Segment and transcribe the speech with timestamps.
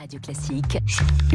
[0.00, 0.78] Radio Classique,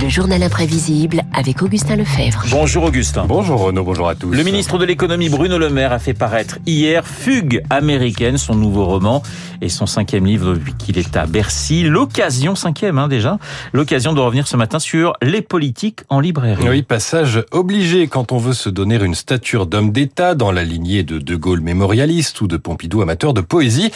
[0.00, 2.44] le journal imprévisible avec Augustin Lefebvre.
[2.48, 3.26] Bonjour Augustin.
[3.26, 4.32] Bonjour Renaud, bonjour à tous.
[4.32, 8.86] Le ministre de l'économie Bruno Le Maire a fait paraître hier Fugue américaine, son nouveau
[8.86, 9.22] roman
[9.60, 11.82] et son cinquième livre depuis qu'il est à Bercy.
[11.82, 13.38] L'occasion, cinquième hein, déjà,
[13.74, 16.66] l'occasion de revenir ce matin sur les politiques en librairie.
[16.66, 21.02] Oui, passage obligé quand on veut se donner une stature d'homme d'État dans la lignée
[21.02, 23.90] de De Gaulle mémorialiste ou de Pompidou amateur de poésie.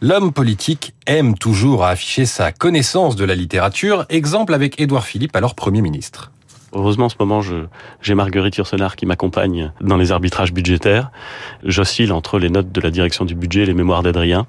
[0.00, 5.34] L'homme politique aime toujours à afficher sa connaissance de la littérature, exemple avec Édouard Philippe,
[5.34, 6.30] alors Premier ministre.
[6.72, 7.40] Heureusement, en ce moment,
[8.00, 11.10] j'ai Marguerite Yourcenar qui m'accompagne dans les arbitrages budgétaires.
[11.64, 14.46] J'oscille entre les notes de la direction du budget et les mémoires d'Adrien.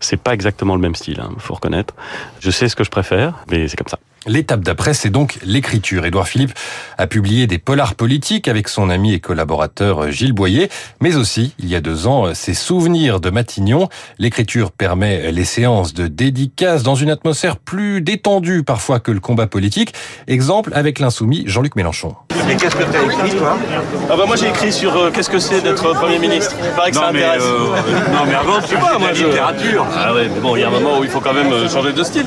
[0.00, 1.94] C'est pas exactement le même style, hein, faut reconnaître.
[2.40, 4.00] Je sais ce que je préfère, mais c'est comme ça.
[4.26, 6.04] L'étape d'après, c'est donc l'écriture.
[6.04, 6.52] Édouard Philippe
[6.98, 10.68] a publié des polars politiques avec son ami et collaborateur Gilles Boyer,
[11.00, 13.88] mais aussi, il y a deux ans, ses souvenirs de Matignon.
[14.18, 19.46] L'écriture permet les séances de dédicaces dans une atmosphère plus détendue parfois que le combat
[19.46, 19.94] politique.
[20.26, 22.16] Exemple avec l'insoumis Jean-Luc Mélenchon.
[22.50, 23.56] Et qu'est-ce que tu as écrit, toi
[24.10, 26.54] ah bah Moi, j'ai écrit sur euh, qu'est-ce que c'est d'être Premier ministre.
[26.62, 27.42] Il paraît que ça intéresse.
[27.42, 27.66] Euh,
[28.12, 29.24] non, mais avant, tu pas, moi, je...
[29.24, 29.86] littérature.
[29.96, 31.68] Ah ouais, mais bon, il y a un moment où il faut quand même euh,
[31.68, 32.26] changer de style.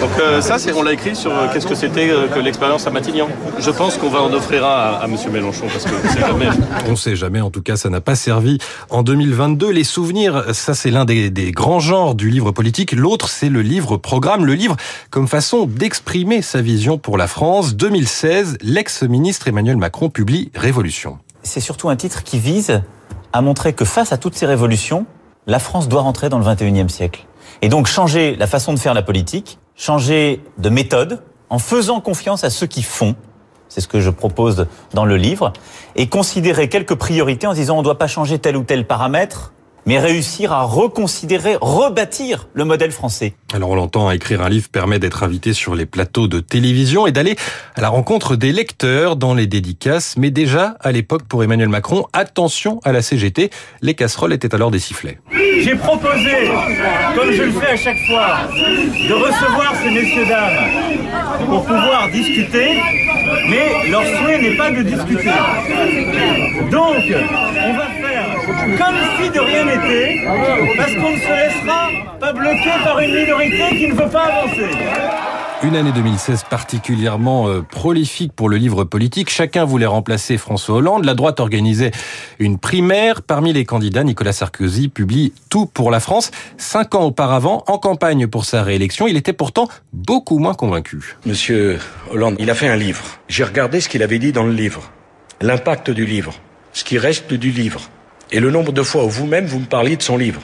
[0.00, 3.28] Donc ça, c'est, on l'a écrit sur qu'est-ce que c'était que l'expérience à Matignon.
[3.58, 5.16] Je pense qu'on va en offrir un à, M.
[5.32, 6.46] Mélenchon, parce que c'est jamais...
[6.88, 8.58] On sait jamais, en tout cas, ça n'a pas servi.
[8.88, 12.92] En 2022, les souvenirs, ça c'est l'un des, des grands genres du livre politique.
[12.92, 14.44] L'autre, c'est le livre-programme.
[14.44, 14.76] Le livre
[15.10, 17.74] comme façon d'exprimer sa vision pour la France.
[17.76, 21.18] 2016, l'ex-ministre Emmanuel Macron publie Révolution.
[21.42, 22.82] C'est surtout un titre qui vise
[23.32, 25.06] à montrer que face à toutes ces révolutions,
[25.48, 27.26] la France doit rentrer dans le 21e siècle.
[27.60, 32.44] Et donc changer la façon de faire la politique, changer de méthode, en faisant confiance
[32.44, 33.16] à ceux qui font,
[33.68, 35.52] c'est ce que je propose dans le livre,
[35.96, 39.52] et considérer quelques priorités en disant on ne doit pas changer tel ou tel paramètre,
[39.90, 43.34] mais réussir à reconsidérer, rebâtir le modèle français.
[43.52, 47.10] Alors on l'entend, écrire un livre permet d'être invité sur les plateaux de télévision et
[47.10, 47.34] d'aller
[47.74, 50.16] à la rencontre des lecteurs dans les dédicaces.
[50.16, 53.50] Mais déjà, à l'époque, pour Emmanuel Macron, attention à la CGT,
[53.82, 55.18] les casseroles étaient alors des sifflets.
[55.58, 56.36] J'ai proposé,
[57.16, 62.78] comme je le fais à chaque fois, de recevoir ces messieurs-dames pour pouvoir discuter,
[63.48, 65.30] mais leur souhait n'est pas de discuter.
[66.70, 67.02] Donc,
[67.66, 67.99] on va
[68.78, 70.26] comme si de rien n'était,
[70.76, 71.88] parce qu'on ne se laissera
[72.18, 74.70] pas bloquer par une minorité qui ne veut pas avancer.
[75.62, 79.28] Une année 2016 particulièrement euh, prolifique pour le livre politique.
[79.28, 81.04] Chacun voulait remplacer François Hollande.
[81.04, 81.90] La droite organisait
[82.38, 83.20] une primaire.
[83.20, 86.30] Parmi les candidats, Nicolas Sarkozy publie Tout pour la France.
[86.56, 91.16] Cinq ans auparavant, en campagne pour sa réélection, il était pourtant beaucoup moins convaincu.
[91.26, 91.78] Monsieur
[92.10, 93.02] Hollande, il a fait un livre.
[93.28, 94.90] J'ai regardé ce qu'il avait dit dans le livre.
[95.42, 96.32] L'impact du livre.
[96.72, 97.82] Ce qui reste du livre
[98.32, 100.40] et le nombre de fois où vous-même vous me parliez de son livre.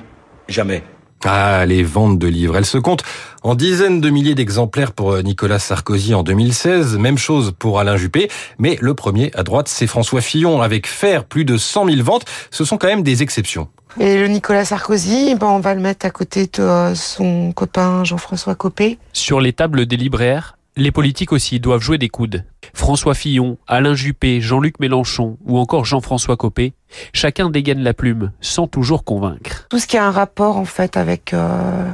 [0.49, 0.83] Jamais.
[1.25, 2.57] Ah, les ventes de livres.
[2.57, 3.03] Elles se comptent
[3.43, 6.99] en dizaines de milliers d'exemplaires pour euh, Nicolas Sarkozy en 2016.
[6.99, 8.31] Même chose pour Alain Juppé.
[8.59, 12.27] Mais le premier à droite, c'est François Fillon avec Faire, plus de 100 000 ventes.
[12.51, 13.69] Ce sont quand même des exceptions.
[13.99, 18.05] Et le Nicolas Sarkozy, ben on va le mettre à côté de euh, son copain
[18.05, 18.99] Jean-François Copé.
[19.15, 22.45] Sur les tables des libraires, les politiques aussi doivent jouer des coudes.
[22.76, 26.75] François Fillon, Alain Juppé, Jean-Luc Mélenchon ou encore Jean-François Copé,
[27.14, 29.66] chacun dégaine la plume sans toujours convaincre.
[29.70, 31.91] Tout ce qui a un rapport en fait avec euh,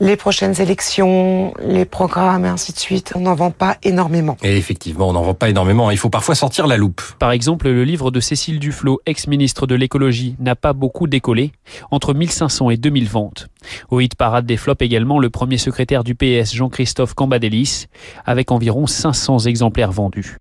[0.00, 3.12] les prochaines élections, les programmes et ainsi de suite.
[3.14, 4.36] On n'en vend pas énormément.
[4.42, 5.90] Et effectivement, on n'en vend pas énormément.
[5.90, 7.02] Il faut parfois sortir la loupe.
[7.18, 11.52] Par exemple, le livre de Cécile Duflot, ex-ministre de l'écologie, n'a pas beaucoup décollé,
[11.90, 13.48] entre 1500 et 2000 ventes.
[13.90, 17.86] Au hit parade des flops également le premier secrétaire du PS, Jean-Christophe Cambadélis,
[18.24, 20.38] avec environ 500 exemplaires vendus.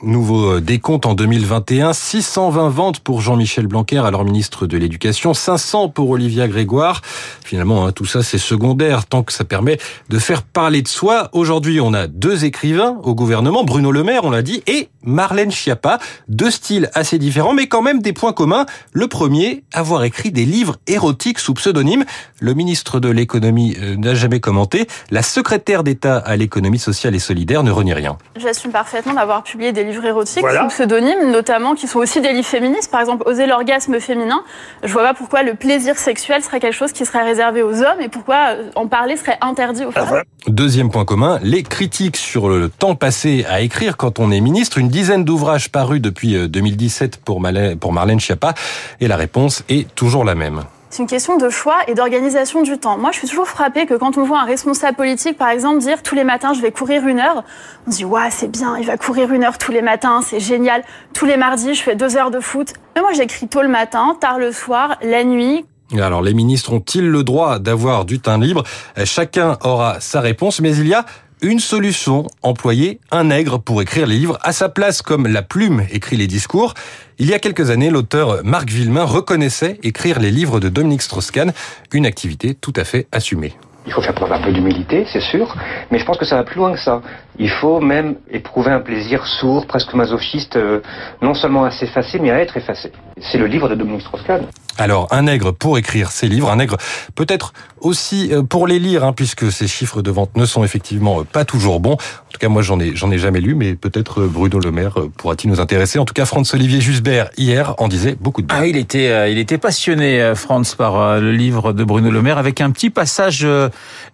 [0.00, 6.10] Nouveau décompte en 2021, 620 ventes pour Jean-Michel Blanquer, alors ministre de l'Éducation, 500 pour
[6.10, 7.02] Olivia Grégoire.
[7.44, 9.76] Finalement, hein, tout ça c'est secondaire tant que ça permet
[10.08, 11.30] de faire parler de soi.
[11.32, 15.50] Aujourd'hui, on a deux écrivains au gouvernement, Bruno Le Maire, on l'a dit, et Marlène
[15.50, 15.98] Schiappa,
[16.28, 18.66] deux styles assez différents mais quand même des points communs.
[18.92, 22.04] Le premier, avoir écrit des livres érotiques sous pseudonyme.
[22.38, 24.86] Le ministre de l'économie euh, n'a jamais commenté.
[25.10, 28.16] La secrétaire d'État à l'économie sociale et solidaire ne renie rien.
[28.36, 32.46] J'assume parfaitement d'avoir publié des livres érotiques sous pseudonyme, notamment qui sont aussi des livres
[32.46, 32.90] féministes.
[32.90, 34.42] Par exemple, Oser l'orgasme féminin.
[34.82, 38.00] Je vois pas pourquoi le plaisir sexuel serait quelque chose qui serait réservé aux hommes
[38.00, 40.22] et pourquoi euh, en parler serait interdit aux femmes.
[40.46, 44.78] Deuxième point commun, les critiques sur le temps passé à écrire quand on est ministre.
[44.78, 48.54] Une dizaine d'ouvrages parus depuis 2017 euh, pour Marlène Schiappa.
[49.00, 50.62] Et la réponse est toujours la même.
[50.90, 52.96] C'est une question de choix et d'organisation du temps.
[52.96, 56.02] Moi, je suis toujours frappée que quand on voit un responsable politique, par exemple, dire
[56.02, 57.44] tous les matins, je vais courir une heure,
[57.86, 60.40] on se dit, ouais, c'est bien, il va courir une heure tous les matins, c'est
[60.40, 60.82] génial.
[61.12, 62.72] Tous les mardis, je fais deux heures de foot.
[62.96, 65.66] Mais moi, j'écris tôt le matin, tard le soir, la nuit.
[65.92, 68.62] Alors, les ministres ont-ils le droit d'avoir du temps libre?
[69.04, 71.04] Chacun aura sa réponse, mais il y a
[71.42, 75.84] une solution, employer un nègre pour écrire les livres à sa place, comme la plume
[75.90, 76.74] écrit les discours.
[77.18, 81.52] Il y a quelques années, l'auteur Marc Villemain reconnaissait écrire les livres de Dominique Strauss-Kahn,
[81.92, 83.54] une activité tout à fait assumée.
[83.86, 85.56] Il faut faire preuve un peu d'humilité, c'est sûr,
[85.90, 87.00] mais je pense que ça va plus loin que ça.
[87.38, 90.80] Il faut même éprouver un plaisir sourd, presque masochiste, euh,
[91.22, 92.92] non seulement à s'effacer, mais à être effacé.
[93.18, 94.42] C'est le livre de Dominique Strauss-Kahn.
[94.78, 96.76] Alors, un nègre pour écrire ses livres, un nègre
[97.16, 101.20] peut-être aussi euh, pour les lire, hein, puisque ces chiffres de vente ne sont effectivement
[101.20, 101.94] euh, pas toujours bons.
[101.94, 104.94] En tout cas, moi, j'en ai, j'en ai jamais lu, mais peut-être Bruno Le Maire
[105.16, 105.98] pourra-t-il nous intéresser.
[105.98, 108.56] En tout cas, Franz-Olivier Jusbert, hier, en disait beaucoup de bien.
[108.60, 112.60] Ah, il était, il était passionné, Franz, par le livre de Bruno Le Maire, avec
[112.60, 113.46] un petit passage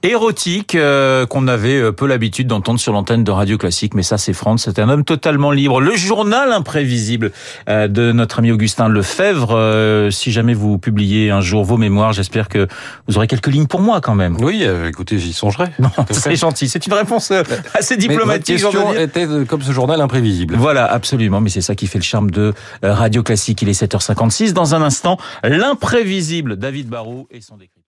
[0.02, 0.76] érotique
[1.28, 3.94] qu'on avait peu l'habitude d'entendre sur l'antenne de Radio Classique.
[3.94, 5.80] Mais ça, c'est Franz, c'est un homme totalement libre.
[5.80, 7.32] Le journal imprévisible
[7.66, 10.08] de notre ami Augustin Lefebvre.
[10.10, 12.12] Si jamais vous publiez un jour vos mémoires.
[12.12, 12.66] J'espère que
[13.06, 14.36] vous aurez quelques lignes pour moi quand même.
[14.40, 15.66] Oui, euh, écoutez, j'y songerai.
[15.78, 16.68] Non, c'est gentil.
[16.68, 17.42] C'est une réponse euh,
[17.74, 18.56] assez diplomatique.
[18.56, 20.56] Mais votre question était comme ce journal imprévisible.
[20.56, 21.40] Voilà, absolument.
[21.40, 22.54] Mais c'est ça qui fait le charme de
[22.84, 23.62] euh, Radio Classique.
[23.62, 24.52] Il est 7h56.
[24.52, 27.83] Dans un instant, l'imprévisible David Barrault et son décryptage.